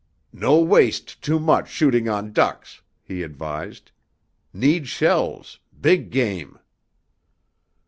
"No 0.33 0.59
waste 0.59 1.21
too 1.21 1.39
much 1.39 1.69
shooting 1.69 2.09
on 2.09 2.33
ducks," 2.33 2.81
he 3.03 3.21
advised. 3.21 3.91
"Need 4.51 4.87
shells 4.87 5.59
big 5.79 6.09
game." 6.09 6.57